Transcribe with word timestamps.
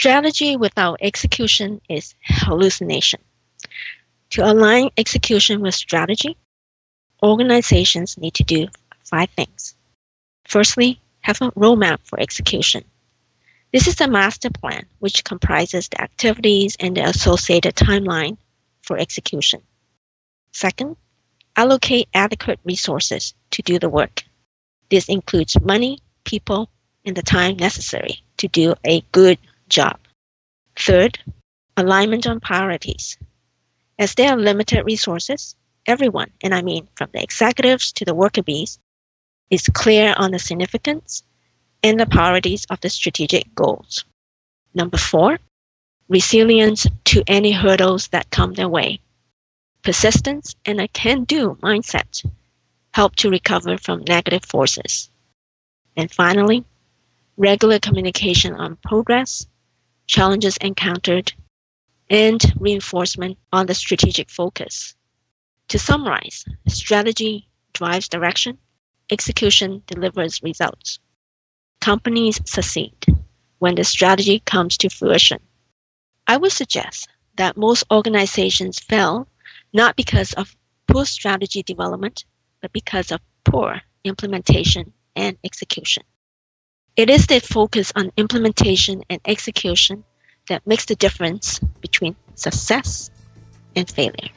Strategy 0.00 0.56
without 0.56 0.98
execution 1.02 1.78
is 1.90 2.14
hallucination. 2.24 3.20
To 4.30 4.50
align 4.50 4.88
execution 4.96 5.60
with 5.60 5.74
strategy, 5.74 6.38
organizations 7.22 8.16
need 8.16 8.32
to 8.32 8.42
do 8.42 8.68
five 9.04 9.28
things. 9.36 9.74
Firstly, 10.48 10.98
have 11.20 11.42
a 11.42 11.50
roadmap 11.50 11.98
for 12.04 12.18
execution. 12.18 12.82
This 13.74 13.86
is 13.86 13.96
the 13.96 14.08
master 14.08 14.48
plan, 14.48 14.86
which 15.00 15.22
comprises 15.22 15.86
the 15.90 16.00
activities 16.00 16.78
and 16.80 16.96
the 16.96 17.04
associated 17.04 17.74
timeline 17.74 18.38
for 18.80 18.96
execution. 18.96 19.60
Second, 20.52 20.96
allocate 21.56 22.08
adequate 22.14 22.60
resources 22.64 23.34
to 23.50 23.60
do 23.60 23.78
the 23.78 23.90
work. 23.90 24.22
This 24.88 25.10
includes 25.10 25.60
money, 25.60 25.98
people, 26.24 26.70
and 27.04 27.14
the 27.14 27.22
time 27.22 27.58
necessary 27.58 28.22
to 28.38 28.48
do 28.48 28.74
a 28.86 29.02
good 29.12 29.38
job. 29.70 29.98
Third, 30.76 31.18
alignment 31.76 32.26
on 32.26 32.40
priorities. 32.40 33.16
As 33.98 34.14
there 34.14 34.32
are 34.32 34.36
limited 34.36 34.84
resources, 34.84 35.56
everyone, 35.86 36.30
and 36.42 36.54
I 36.54 36.62
mean 36.62 36.88
from 36.96 37.08
the 37.12 37.22
executives 37.22 37.92
to 37.92 38.04
the 38.04 38.14
worker 38.14 38.42
bees, 38.42 38.78
is 39.50 39.66
clear 39.72 40.14
on 40.16 40.32
the 40.32 40.38
significance 40.38 41.22
and 41.82 41.98
the 41.98 42.06
priorities 42.06 42.66
of 42.70 42.80
the 42.80 42.90
strategic 42.90 43.54
goals. 43.54 44.04
Number 44.74 44.98
four, 44.98 45.38
resilience 46.08 46.86
to 47.06 47.22
any 47.26 47.52
hurdles 47.52 48.08
that 48.08 48.30
come 48.30 48.54
their 48.54 48.68
way. 48.68 49.00
Persistence 49.82 50.54
and 50.66 50.80
a 50.80 50.88
can 50.88 51.24
do 51.24 51.56
mindset 51.62 52.24
help 52.92 53.16
to 53.16 53.30
recover 53.30 53.78
from 53.78 54.04
negative 54.06 54.44
forces. 54.44 55.10
And 55.96 56.10
finally, 56.10 56.64
regular 57.36 57.78
communication 57.78 58.54
on 58.54 58.76
progress, 58.76 59.46
challenges 60.10 60.56
encountered, 60.56 61.32
and 62.10 62.42
reinforcement 62.58 63.38
on 63.52 63.66
the 63.66 63.74
strategic 63.74 64.28
focus. 64.28 64.96
To 65.68 65.78
summarize, 65.78 66.44
strategy 66.66 67.48
drives 67.74 68.08
direction, 68.08 68.58
execution 69.08 69.84
delivers 69.86 70.42
results. 70.42 70.98
Companies 71.80 72.40
succeed 72.44 72.96
when 73.60 73.76
the 73.76 73.84
strategy 73.84 74.40
comes 74.40 74.76
to 74.78 74.88
fruition. 74.88 75.38
I 76.26 76.38
would 76.38 76.52
suggest 76.52 77.08
that 77.36 77.56
most 77.56 77.84
organizations 77.92 78.80
fail 78.80 79.28
not 79.72 79.94
because 79.94 80.32
of 80.32 80.56
poor 80.88 81.04
strategy 81.04 81.62
development, 81.62 82.24
but 82.60 82.72
because 82.72 83.12
of 83.12 83.20
poor 83.44 83.80
implementation 84.02 84.92
and 85.14 85.36
execution. 85.44 86.02
It 86.96 87.10
is 87.10 87.26
the 87.26 87.40
focus 87.40 87.92
on 87.96 88.12
implementation 88.16 89.02
and 89.10 89.20
execution 89.24 90.04
that 90.48 90.66
makes 90.66 90.84
the 90.86 90.96
difference 90.96 91.58
between 91.80 92.16
success 92.34 93.10
and 93.76 93.90
failure. 93.90 94.30